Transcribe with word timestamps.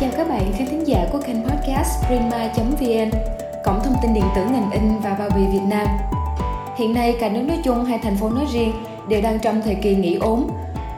Chào 0.00 0.10
các 0.16 0.28
bạn 0.28 0.52
khán 0.52 0.66
thính 0.68 0.86
giả 0.86 1.06
của 1.12 1.18
kênh 1.26 1.44
podcast 1.44 2.06
prima.vn, 2.06 3.10
cổng 3.64 3.80
thông 3.84 3.94
tin 4.02 4.14
điện 4.14 4.24
tử 4.36 4.44
ngành 4.44 4.70
in 4.70 4.82
và 5.02 5.14
bao 5.14 5.28
bì 5.36 5.42
Việt 5.52 5.66
Nam. 5.68 5.86
Hiện 6.78 6.94
nay 6.94 7.16
cả 7.20 7.28
nước 7.28 7.42
nói 7.42 7.58
chung 7.64 7.84
hay 7.84 7.98
thành 7.98 8.16
phố 8.16 8.30
nói 8.30 8.44
riêng 8.52 8.72
đều 9.08 9.22
đang 9.22 9.38
trong 9.38 9.62
thời 9.62 9.74
kỳ 9.74 9.94
nghỉ 9.94 10.14
ốm. 10.14 10.46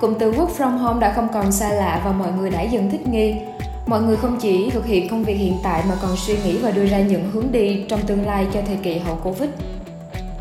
Cụm 0.00 0.14
từ 0.18 0.32
work 0.32 0.48
from 0.58 0.76
home 0.76 1.00
đã 1.00 1.12
không 1.12 1.28
còn 1.32 1.52
xa 1.52 1.72
lạ 1.72 2.02
và 2.04 2.12
mọi 2.12 2.32
người 2.32 2.50
đã 2.50 2.62
dần 2.62 2.90
thích 2.90 3.08
nghi. 3.08 3.34
Mọi 3.86 4.02
người 4.02 4.16
không 4.16 4.38
chỉ 4.40 4.70
thực 4.70 4.86
hiện 4.86 5.08
công 5.08 5.24
việc 5.24 5.34
hiện 5.34 5.54
tại 5.62 5.82
mà 5.88 5.94
còn 6.02 6.16
suy 6.16 6.34
nghĩ 6.44 6.58
và 6.58 6.70
đưa 6.70 6.86
ra 6.86 6.98
những 6.98 7.30
hướng 7.32 7.52
đi 7.52 7.84
trong 7.88 8.00
tương 8.06 8.26
lai 8.26 8.46
cho 8.52 8.60
thời 8.66 8.76
kỳ 8.76 8.98
hậu 8.98 9.16
Covid. 9.16 9.50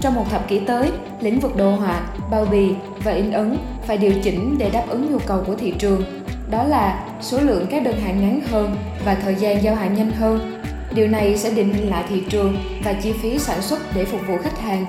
Trong 0.01 0.15
một 0.15 0.25
thập 0.29 0.47
kỷ 0.47 0.59
tới, 0.59 0.91
lĩnh 1.19 1.39
vực 1.39 1.55
đồ 1.57 1.71
họa, 1.71 2.01
bao 2.31 2.45
bì 2.51 2.73
và 3.03 3.11
in 3.11 3.31
ấn 3.31 3.57
phải 3.81 3.97
điều 3.97 4.13
chỉnh 4.23 4.55
để 4.57 4.69
đáp 4.69 4.83
ứng 4.89 5.11
nhu 5.11 5.19
cầu 5.19 5.43
của 5.47 5.55
thị 5.55 5.73
trường. 5.79 6.20
Đó 6.51 6.63
là 6.63 7.05
số 7.21 7.39
lượng 7.39 7.67
các 7.69 7.83
đơn 7.83 8.01
hàng 8.01 8.21
ngắn 8.21 8.41
hơn 8.51 8.75
và 9.05 9.15
thời 9.15 9.35
gian 9.35 9.63
giao 9.63 9.75
hàng 9.75 9.93
nhanh 9.93 10.11
hơn. 10.11 10.61
Điều 10.93 11.07
này 11.07 11.37
sẽ 11.37 11.51
định 11.51 11.73
hình 11.73 11.89
lại 11.89 12.03
thị 12.09 12.23
trường 12.29 12.57
và 12.83 12.93
chi 12.93 13.13
phí 13.21 13.39
sản 13.39 13.61
xuất 13.61 13.79
để 13.95 14.05
phục 14.05 14.21
vụ 14.27 14.37
khách 14.43 14.59
hàng. 14.59 14.85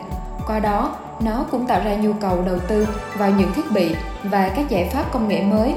Qua 0.47 0.61
đó, 0.61 0.97
nó 1.25 1.47
cũng 1.51 1.67
tạo 1.67 1.83
ra 1.85 1.95
nhu 1.95 2.13
cầu 2.13 2.43
đầu 2.47 2.59
tư 2.69 2.89
vào 3.17 3.31
những 3.31 3.53
thiết 3.57 3.71
bị 3.75 3.95
và 4.23 4.53
các 4.57 4.69
giải 4.69 4.89
pháp 4.93 5.13
công 5.13 5.29
nghệ 5.29 5.43
mới. 5.43 5.75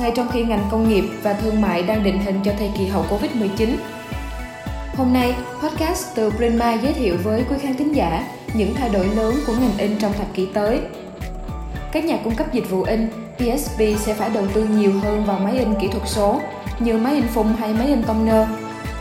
Ngay 0.00 0.12
trong 0.16 0.28
khi 0.32 0.44
ngành 0.44 0.64
công 0.70 0.88
nghiệp 0.88 1.04
và 1.22 1.32
thương 1.32 1.60
mại 1.60 1.82
đang 1.82 2.04
định 2.04 2.18
hình 2.18 2.40
cho 2.44 2.52
thời 2.58 2.70
kỳ 2.78 2.86
hậu 2.86 3.04
Covid-19, 3.10 3.76
Hôm 4.96 5.12
nay, 5.12 5.34
podcast 5.62 6.06
từ 6.14 6.30
Prima 6.30 6.72
giới 6.74 6.92
thiệu 6.92 7.16
với 7.22 7.44
quý 7.50 7.56
khán 7.60 7.74
thính 7.74 7.92
giả 7.92 8.24
những 8.54 8.74
thay 8.74 8.88
đổi 8.88 9.06
lớn 9.06 9.34
của 9.46 9.52
ngành 9.52 9.78
in 9.78 9.98
trong 9.98 10.12
thập 10.12 10.34
kỷ 10.34 10.46
tới. 10.54 10.80
Các 11.96 12.04
nhà 12.04 12.18
cung 12.24 12.34
cấp 12.34 12.46
dịch 12.52 12.70
vụ 12.70 12.82
in, 12.82 13.08
PSP 13.36 13.80
sẽ 13.98 14.14
phải 14.14 14.30
đầu 14.34 14.44
tư 14.54 14.64
nhiều 14.64 14.92
hơn 15.02 15.24
vào 15.24 15.38
máy 15.38 15.58
in 15.58 15.74
kỹ 15.80 15.88
thuật 15.88 16.02
số 16.08 16.40
như 16.78 16.98
máy 16.98 17.14
in 17.14 17.26
phun 17.26 17.46
hay 17.58 17.72
máy 17.72 17.86
in 17.86 18.02
toner. 18.02 18.48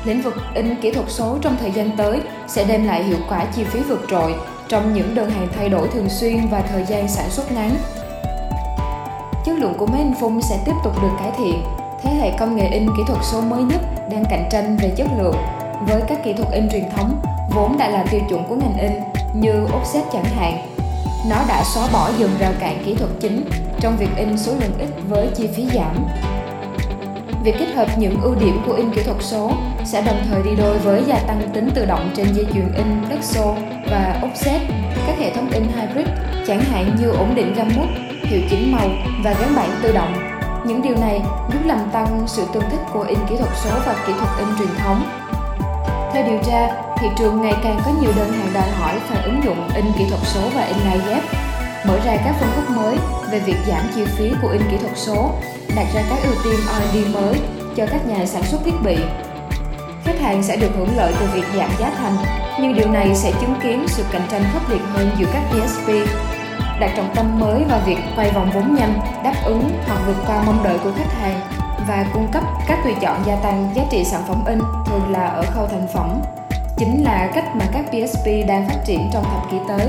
Lĩnh 0.05 0.21
vực 0.21 0.33
in 0.53 0.75
kỹ 0.81 0.91
thuật 0.91 1.05
số 1.09 1.37
trong 1.41 1.57
thời 1.59 1.71
gian 1.71 1.97
tới 1.97 2.19
sẽ 2.47 2.63
đem 2.63 2.87
lại 2.87 3.03
hiệu 3.03 3.17
quả 3.29 3.45
chi 3.55 3.63
phí 3.63 3.79
vượt 3.79 4.01
trội 4.09 4.35
trong 4.67 4.93
những 4.93 5.15
đơn 5.15 5.29
hàng 5.29 5.47
thay 5.57 5.69
đổi 5.69 5.87
thường 5.87 6.09
xuyên 6.09 6.47
và 6.51 6.61
thời 6.61 6.83
gian 6.83 7.07
sản 7.07 7.29
xuất 7.29 7.51
ngắn. 7.51 7.71
Chất 9.45 9.57
lượng 9.57 9.73
của 9.77 9.85
máy 9.85 10.01
in 10.01 10.13
phun 10.19 10.41
sẽ 10.41 10.59
tiếp 10.65 10.73
tục 10.83 10.93
được 11.01 11.11
cải 11.19 11.31
thiện. 11.37 11.63
Thế 12.03 12.09
hệ 12.09 12.31
công 12.39 12.55
nghệ 12.55 12.67
in 12.67 12.87
kỹ 12.97 13.03
thuật 13.07 13.19
số 13.23 13.41
mới 13.41 13.63
nhất 13.63 13.81
đang 14.11 14.23
cạnh 14.29 14.47
tranh 14.51 14.77
về 14.81 14.93
chất 14.97 15.07
lượng 15.19 15.35
với 15.87 16.01
các 16.07 16.23
kỹ 16.23 16.33
thuật 16.33 16.51
in 16.51 16.69
truyền 16.69 16.89
thống 16.95 17.21
vốn 17.55 17.77
đã 17.77 17.89
là 17.89 18.05
tiêu 18.11 18.21
chuẩn 18.29 18.43
của 18.43 18.55
ngành 18.55 18.77
in 18.77 18.91
như 19.41 19.53
offset 19.53 20.03
chẳng 20.13 20.25
hạn. 20.25 20.74
Nó 21.29 21.35
đã 21.47 21.63
xóa 21.63 21.87
bỏ 21.93 22.09
dần 22.17 22.29
rào 22.39 22.51
cản 22.59 22.83
kỹ 22.85 22.95
thuật 22.95 23.09
chính 23.19 23.45
trong 23.79 23.97
việc 23.97 24.09
in 24.17 24.37
số 24.37 24.51
lượng 24.51 24.77
ít 24.79 24.89
với 25.09 25.27
chi 25.35 25.49
phí 25.55 25.67
giảm. 25.73 26.07
Việc 27.43 27.55
kết 27.59 27.65
hợp 27.75 27.87
những 27.97 28.21
ưu 28.21 28.35
điểm 28.35 28.61
của 28.65 28.73
in 28.73 28.91
kỹ 28.91 29.03
thuật 29.03 29.17
số 29.19 29.51
sẽ 29.85 30.01
đồng 30.01 30.21
thời 30.29 30.43
đi 30.43 30.49
đôi 30.57 30.77
với 30.77 31.03
gia 31.07 31.19
tăng 31.19 31.49
tính 31.53 31.69
tự 31.75 31.85
động 31.85 32.11
trên 32.15 32.33
dây 32.33 32.45
chuyền 32.53 32.73
in 32.73 33.01
flexo 33.09 33.53
và 33.91 34.21
offset, 34.21 34.59
các 35.07 35.19
hệ 35.19 35.33
thống 35.33 35.49
in 35.51 35.63
hybrid 35.63 36.07
chẳng 36.47 36.61
hạn 36.61 36.95
như 36.99 37.09
ổn 37.09 37.35
định 37.35 37.53
gam 37.53 37.69
mút, 37.75 37.87
hiệu 38.23 38.41
chỉnh 38.49 38.71
màu 38.71 38.89
và 39.23 39.33
gắn 39.33 39.55
bản 39.55 39.69
tự 39.81 39.91
động. 39.93 40.13
Những 40.67 40.81
điều 40.81 40.95
này 40.95 41.21
giúp 41.53 41.59
làm 41.65 41.89
tăng 41.91 42.23
sự 42.27 42.45
tương 42.53 42.69
thích 42.69 42.81
của 42.93 43.03
in 43.03 43.19
kỹ 43.29 43.35
thuật 43.37 43.51
số 43.63 43.69
và 43.85 43.95
kỹ 44.07 44.13
thuật 44.17 44.29
in 44.37 44.47
truyền 44.59 44.75
thống 44.77 45.03
theo 46.13 46.23
điều 46.27 46.39
tra, 46.43 46.84
thị 46.97 47.07
trường 47.17 47.41
ngày 47.41 47.53
càng 47.63 47.79
có 47.85 47.91
nhiều 48.01 48.11
đơn 48.15 48.31
hàng 48.31 48.53
đòi 48.53 48.69
hỏi 48.69 48.93
phải 49.07 49.23
ứng 49.23 49.43
dụng 49.43 49.69
in 49.75 49.85
kỹ 49.97 50.05
thuật 50.09 50.21
số 50.23 50.41
và 50.55 50.61
in 50.61 50.77
lai 50.77 50.99
ghép, 51.07 51.23
mở 51.87 51.99
ra 52.05 52.17
các 52.25 52.35
phân 52.39 52.49
khúc 52.55 52.69
mới 52.77 52.97
về 53.31 53.39
việc 53.39 53.57
giảm 53.67 53.81
chi 53.95 54.05
phí 54.05 54.31
của 54.41 54.47
in 54.47 54.61
kỹ 54.71 54.77
thuật 54.77 54.97
số, 54.97 55.31
đặt 55.75 55.85
ra 55.93 56.01
các 56.09 56.19
ưu 56.23 56.33
tiên 56.43 56.59
R&D 56.67 57.13
mới 57.13 57.39
cho 57.75 57.85
các 57.85 58.07
nhà 58.07 58.25
sản 58.25 58.43
xuất 58.43 58.61
thiết 58.65 58.81
bị. 58.83 58.97
Khách 60.03 60.19
hàng 60.19 60.43
sẽ 60.43 60.57
được 60.57 60.71
hưởng 60.77 60.97
lợi 60.97 61.13
từ 61.19 61.25
việc 61.33 61.45
giảm 61.57 61.69
giá 61.79 61.91
thành, 61.97 62.15
nhưng 62.61 62.73
điều 62.73 62.91
này 62.91 63.15
sẽ 63.15 63.31
chứng 63.41 63.55
kiến 63.63 63.85
sự 63.87 64.03
cạnh 64.11 64.27
tranh 64.31 64.43
khốc 64.53 64.69
liệt 64.69 64.81
hơn 64.93 65.09
giữa 65.19 65.27
các 65.33 65.43
DSP. 65.51 65.87
đặt 66.79 66.91
trọng 66.97 67.15
tâm 67.15 67.39
mới 67.39 67.63
vào 67.69 67.79
việc 67.85 67.97
quay 68.15 68.31
vòng 68.31 68.51
vốn 68.53 68.75
nhanh, 68.75 68.99
đáp 69.23 69.35
ứng 69.45 69.69
hoặc 69.87 69.99
vượt 70.07 70.17
qua 70.27 70.43
mong 70.45 70.63
đợi 70.63 70.77
của 70.83 70.91
khách 70.97 71.13
hàng 71.21 71.41
và 71.87 72.05
cung 72.13 72.27
cấp 72.31 72.43
các 72.67 72.79
tùy 72.83 72.93
chọn 73.01 73.23
gia 73.25 73.35
tăng 73.35 73.69
giá 73.75 73.83
trị 73.91 74.03
sản 74.03 74.23
phẩm 74.27 74.43
in 74.45 74.59
thường 74.85 75.11
là 75.11 75.27
ở 75.27 75.43
khâu 75.53 75.67
thành 75.67 75.87
phẩm 75.93 76.21
chính 76.77 77.03
là 77.03 77.31
cách 77.35 77.55
mà 77.55 77.65
các 77.73 77.85
PSP 77.87 78.25
đang 78.47 78.69
phát 78.69 78.77
triển 78.85 79.09
trong 79.13 79.23
thập 79.23 79.51
kỷ 79.51 79.57
tới. 79.67 79.87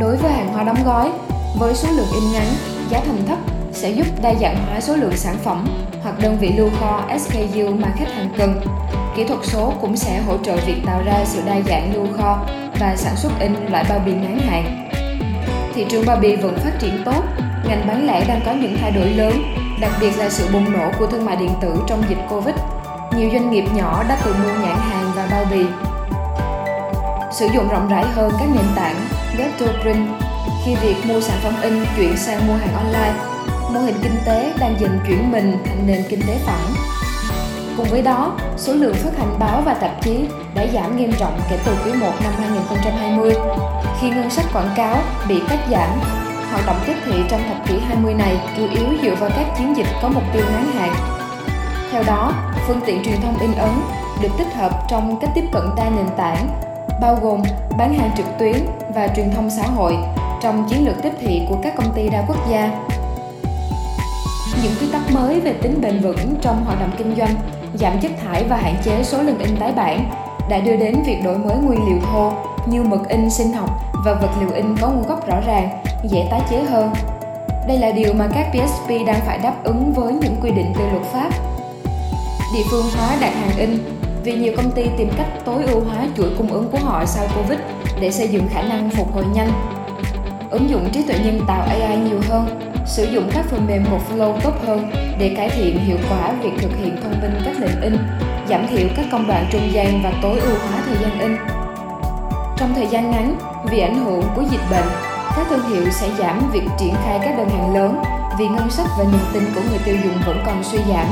Đối 0.00 0.16
với 0.16 0.32
hàng 0.32 0.52
hóa 0.52 0.64
đóng 0.64 0.84
gói, 0.84 1.10
với 1.58 1.74
số 1.74 1.88
lượng 1.90 2.12
in 2.14 2.32
ngắn, 2.32 2.46
giá 2.90 3.00
thành 3.00 3.26
thấp 3.26 3.38
sẽ 3.72 3.90
giúp 3.90 4.06
đa 4.22 4.34
dạng 4.34 4.66
hóa 4.66 4.80
số 4.80 4.96
lượng 4.96 5.16
sản 5.16 5.36
phẩm 5.44 5.66
hoặc 6.02 6.14
đơn 6.22 6.36
vị 6.40 6.52
lưu 6.56 6.70
kho 6.80 7.02
SKU 7.18 7.70
mà 7.78 7.88
khách 7.96 8.12
hàng 8.14 8.28
cần. 8.38 8.60
Kỹ 9.16 9.24
thuật 9.24 9.40
số 9.42 9.72
cũng 9.80 9.96
sẽ 9.96 10.20
hỗ 10.20 10.36
trợ 10.38 10.56
việc 10.66 10.82
tạo 10.86 11.02
ra 11.06 11.24
sự 11.24 11.42
đa 11.46 11.60
dạng 11.66 11.94
lưu 11.94 12.06
kho 12.16 12.46
và 12.80 12.96
sản 12.96 13.16
xuất 13.16 13.32
in 13.40 13.54
loại 13.70 13.84
bao 13.88 13.98
bì 14.06 14.12
ngắn 14.12 14.38
hạn. 14.38 14.88
Thị 15.74 15.86
trường 15.90 16.06
bao 16.06 16.16
bì 16.16 16.36
vẫn 16.36 16.58
phát 16.58 16.72
triển 16.78 17.02
tốt, 17.04 17.22
ngành 17.68 17.86
bán 17.86 18.06
lẻ 18.06 18.24
đang 18.28 18.40
có 18.46 18.52
những 18.52 18.76
thay 18.80 18.90
đổi 18.90 19.06
lớn 19.06 19.42
đặc 19.80 19.92
biệt 20.00 20.18
là 20.18 20.30
sự 20.30 20.48
bùng 20.52 20.72
nổ 20.72 20.90
của 20.98 21.06
thương 21.06 21.24
mại 21.24 21.36
điện 21.36 21.50
tử 21.60 21.82
trong 21.86 22.02
dịch 22.08 22.18
Covid. 22.28 22.54
Nhiều 23.16 23.30
doanh 23.32 23.50
nghiệp 23.50 23.64
nhỏ 23.74 24.04
đã 24.08 24.18
tự 24.24 24.34
mua 24.42 24.52
nhãn 24.62 24.76
hàng 24.76 25.03
bao 25.34 25.44
bì. 25.50 25.66
Sử 27.32 27.46
dụng 27.54 27.68
rộng 27.68 27.88
rãi 27.88 28.04
hơn 28.04 28.32
các 28.38 28.48
nền 28.54 28.66
tảng 28.76 28.96
web 29.38 29.82
print 29.82 30.08
khi 30.64 30.74
việc 30.74 30.96
mua 31.06 31.20
sản 31.20 31.38
phẩm 31.42 31.54
in 31.62 31.84
chuyển 31.96 32.16
sang 32.16 32.46
mua 32.48 32.54
hàng 32.54 32.74
online, 32.74 33.14
mô 33.72 33.80
hình 33.80 33.94
kinh 34.02 34.16
tế 34.26 34.52
đang 34.60 34.80
dần 34.80 34.98
chuyển 35.06 35.32
mình 35.32 35.58
thành 35.64 35.86
nền 35.86 36.02
kinh 36.08 36.20
tế 36.20 36.38
phẳng. 36.46 36.74
Cùng 37.76 37.86
với 37.90 38.02
đó, 38.02 38.38
số 38.56 38.72
lượng 38.72 38.94
phát 38.94 39.18
hành 39.18 39.38
báo 39.38 39.62
và 39.66 39.74
tạp 39.74 40.02
chí 40.02 40.24
đã 40.54 40.66
giảm 40.74 40.96
nghiêm 40.96 41.12
trọng 41.18 41.40
kể 41.50 41.58
từ 41.66 41.76
quý 41.84 41.92
1 41.92 42.12
năm 42.22 42.32
2020, 42.38 43.34
khi 44.00 44.10
ngân 44.10 44.30
sách 44.30 44.46
quảng 44.52 44.70
cáo 44.76 44.96
bị 45.28 45.40
cắt 45.48 45.58
giảm 45.70 45.90
Hoạt 46.50 46.66
động 46.66 46.80
tiếp 46.86 46.94
thị 47.04 47.12
trong 47.30 47.40
thập 47.48 47.68
kỷ 47.68 47.78
20 47.78 48.14
này 48.14 48.36
chủ 48.56 48.68
yếu 48.70 48.86
dựa 49.02 49.14
vào 49.14 49.30
các 49.36 49.46
chiến 49.58 49.76
dịch 49.76 49.86
có 50.02 50.08
mục 50.08 50.22
tiêu 50.32 50.42
ngắn 50.52 50.66
hạn. 50.66 51.23
Theo 51.94 52.02
đó, 52.06 52.32
phương 52.66 52.80
tiện 52.86 53.02
truyền 53.04 53.20
thông 53.20 53.38
in 53.38 53.54
ấn 53.54 53.70
được 54.22 54.28
tích 54.38 54.54
hợp 54.54 54.82
trong 54.88 55.20
cách 55.20 55.30
tiếp 55.34 55.44
cận 55.52 55.62
đa 55.76 55.90
nền 55.90 56.06
tảng, 56.16 56.48
bao 57.00 57.18
gồm 57.22 57.42
bán 57.78 57.94
hàng 57.94 58.10
trực 58.16 58.26
tuyến 58.38 58.56
và 58.94 59.08
truyền 59.16 59.30
thông 59.30 59.50
xã 59.50 59.62
hội 59.62 59.98
trong 60.40 60.68
chiến 60.68 60.86
lược 60.86 61.02
tiếp 61.02 61.12
thị 61.20 61.42
của 61.48 61.56
các 61.62 61.74
công 61.76 61.92
ty 61.94 62.08
đa 62.08 62.24
quốc 62.28 62.36
gia. 62.50 62.70
Những 64.62 64.72
quy 64.80 64.86
tắc 64.92 65.02
mới 65.12 65.40
về 65.40 65.52
tính 65.52 65.80
bền 65.80 66.00
vững 66.00 66.34
trong 66.40 66.64
hoạt 66.64 66.80
động 66.80 66.90
kinh 66.98 67.16
doanh, 67.16 67.34
giảm 67.74 68.00
chất 68.00 68.12
thải 68.24 68.44
và 68.44 68.56
hạn 68.56 68.74
chế 68.84 69.04
số 69.04 69.22
lần 69.22 69.38
in 69.38 69.56
tái 69.56 69.72
bản 69.72 70.10
đã 70.48 70.60
đưa 70.60 70.76
đến 70.76 71.02
việc 71.06 71.24
đổi 71.24 71.38
mới 71.38 71.56
nguyên 71.56 71.86
liệu 71.88 71.98
thô 72.12 72.32
như 72.66 72.82
mực 72.82 73.08
in 73.08 73.30
sinh 73.30 73.52
học 73.52 73.70
và 74.04 74.14
vật 74.14 74.30
liệu 74.40 74.50
in 74.50 74.76
có 74.80 74.88
nguồn 74.88 75.06
gốc 75.08 75.26
rõ 75.26 75.36
ràng 75.46 75.68
dễ 76.04 76.28
tái 76.30 76.40
chế 76.50 76.62
hơn. 76.62 76.90
Đây 77.68 77.78
là 77.78 77.90
điều 77.90 78.14
mà 78.14 78.28
các 78.34 78.46
PSP 78.50 78.88
đang 79.06 79.20
phải 79.26 79.38
đáp 79.38 79.54
ứng 79.64 79.92
với 79.92 80.12
những 80.12 80.36
quy 80.42 80.50
định 80.50 80.72
từ 80.78 80.84
luật 80.92 81.02
pháp. 81.12 81.53
Địa 82.54 82.64
phương 82.70 82.86
hóa 82.96 83.16
đặt 83.20 83.32
hàng 83.34 83.56
in 83.56 83.78
vì 84.24 84.32
nhiều 84.32 84.52
công 84.56 84.70
ty 84.70 84.82
tìm 84.98 85.10
cách 85.16 85.26
tối 85.44 85.64
ưu 85.64 85.80
hóa 85.80 86.06
chuỗi 86.16 86.28
cung 86.38 86.52
ứng 86.52 86.68
của 86.70 86.78
họ 86.78 87.04
sau 87.06 87.26
Covid 87.36 87.58
để 88.00 88.10
xây 88.10 88.28
dựng 88.28 88.48
khả 88.50 88.62
năng 88.62 88.90
phục 88.90 89.14
hồi 89.14 89.24
nhanh. 89.34 89.50
Ứng 90.50 90.70
dụng 90.70 90.90
trí 90.92 91.02
tuệ 91.02 91.18
nhân 91.24 91.40
tạo 91.46 91.66
AI 91.68 91.96
nhiều 91.96 92.20
hơn, 92.28 92.60
sử 92.86 93.04
dụng 93.04 93.30
các 93.34 93.44
phần 93.50 93.66
mềm 93.66 93.84
workflow 93.84 94.40
tốt 94.40 94.52
hơn 94.66 94.90
để 95.18 95.34
cải 95.36 95.50
thiện 95.50 95.78
hiệu 95.78 95.96
quả 96.10 96.32
việc 96.42 96.50
thực 96.58 96.70
hiện 96.76 96.96
thông 97.02 97.20
minh 97.22 97.40
các 97.44 97.60
lệnh 97.60 97.80
in, 97.80 97.96
giảm 98.48 98.66
thiểu 98.66 98.88
các 98.96 99.06
công 99.12 99.26
đoạn 99.26 99.46
trung 99.52 99.72
gian 99.72 100.02
và 100.02 100.12
tối 100.22 100.40
ưu 100.40 100.56
hóa 100.68 100.82
thời 100.86 100.96
gian 101.02 101.20
in. 101.20 101.36
Trong 102.56 102.74
thời 102.74 102.86
gian 102.86 103.10
ngắn, 103.10 103.36
vì 103.70 103.80
ảnh 103.80 104.04
hưởng 104.04 104.22
của 104.36 104.42
dịch 104.50 104.70
bệnh, 104.70 104.88
các 105.36 105.46
thương 105.50 105.68
hiệu 105.68 105.90
sẽ 105.90 106.08
giảm 106.18 106.50
việc 106.52 106.64
triển 106.78 106.94
khai 107.04 107.18
các 107.24 107.38
đơn 107.38 107.48
hàng 107.48 107.74
lớn 107.74 108.02
vì 108.38 108.48
ngân 108.48 108.70
sách 108.70 108.86
và 108.98 109.04
niềm 109.04 109.24
tin 109.32 109.42
của 109.54 109.60
người 109.70 109.78
tiêu 109.84 109.96
dùng 110.04 110.14
vẫn 110.26 110.42
còn 110.46 110.64
suy 110.64 110.78
giảm. 110.88 111.06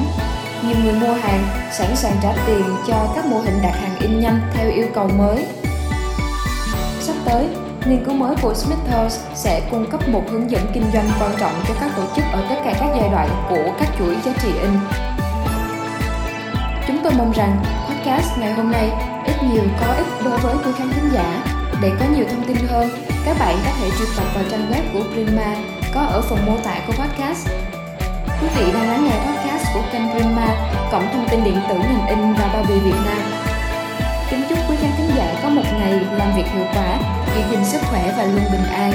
Nhiều 0.67 0.76
người 0.85 0.93
mua 0.93 1.14
hàng 1.14 1.44
sẵn 1.73 1.97
sàng 1.97 2.17
trả 2.23 2.32
tiền 2.47 2.64
cho 2.87 3.12
các 3.17 3.26
mô 3.26 3.38
hình 3.38 3.59
đặt 3.62 3.73
hàng 3.81 3.97
in 4.00 4.20
nhanh 4.20 4.41
theo 4.55 4.70
yêu 4.70 4.87
cầu 4.94 5.09
mới. 5.09 5.47
Sắp 7.00 7.14
tới, 7.25 7.47
nghiên 7.87 8.05
cứu 8.05 8.14
mới 8.14 8.35
của 8.43 8.55
Smithers 8.55 9.20
sẽ 9.35 9.61
cung 9.70 9.91
cấp 9.91 10.09
một 10.09 10.23
hướng 10.31 10.50
dẫn 10.50 10.67
kinh 10.75 10.85
doanh 10.93 11.09
quan 11.20 11.31
trọng 11.41 11.53
cho 11.69 11.75
các 11.81 11.91
tổ 11.97 12.03
chức 12.17 12.25
ở 12.32 12.47
tất 12.49 12.56
cả 12.64 12.75
các 12.81 12.88
giai 13.00 13.09
đoạn 13.09 13.29
của 13.49 13.73
các 13.79 13.88
chuỗi 13.99 14.17
giá 14.25 14.32
trị 14.43 14.49
in. 14.62 14.70
Chúng 16.87 16.99
tôi 17.05 17.12
mong 17.19 17.32
rằng 17.32 17.62
podcast 17.88 18.38
ngày 18.38 18.53
hôm 18.53 18.73
nay 18.73 18.91
ít 19.26 19.37
nhiều 19.43 19.62
có 19.81 19.93
ích 19.93 20.06
đối 20.25 20.38
với 20.38 20.55
quý 20.64 20.73
khán 20.79 20.93
thính 20.93 21.11
giả 21.12 21.44
để 21.82 21.93
có 22.00 22.05
nhiều 22.17 22.25
thông 22.31 22.44
tin 22.47 22.56
hơn, 22.69 22.91
các 23.25 23.37
bạn 23.38 23.56
có 23.64 23.70
thể 23.81 23.91
truy 23.99 24.06
cập 24.17 24.35
vào 24.35 24.44
trang 24.50 24.73
web 24.73 24.82
của 24.93 25.09
Prima 25.12 25.56
có 25.94 26.00
ở 26.00 26.23
phần 26.23 26.47
mô 26.47 26.56
tả 26.64 26.75
của 26.87 26.93
podcast. 26.93 27.49
Quý 28.41 28.49
vị 28.56 28.73
đang 28.73 28.88
lắng 28.88 29.05
nghe 29.05 29.19
podcast 29.26 29.42
của 29.75 29.83
kênh 29.93 30.03
Prima, 30.11 30.47
cổng 30.93 31.07
thông 31.13 31.29
tin 31.31 31.45
điện 31.45 31.61
tử 31.69 31.75
ngành 31.75 32.07
in 32.09 32.33
và 32.33 32.51
bao 32.53 32.65
bì 32.69 32.75
Việt 32.79 32.99
Nam. 33.05 33.23
Kính 34.31 34.45
chúc 34.49 34.59
quý 34.69 34.77
khán 34.81 34.91
thính 34.97 35.11
giả 35.17 35.35
có 35.43 35.49
một 35.49 35.63
ngày 35.79 35.93
làm 35.93 36.33
việc 36.37 36.47
hiệu 36.55 36.65
quả, 36.75 36.99
giữ 37.35 37.43
gìn 37.51 37.65
sức 37.65 37.81
khỏe 37.91 38.15
và 38.17 38.25
luôn 38.25 38.45
bình 38.53 38.65
an. 38.73 38.93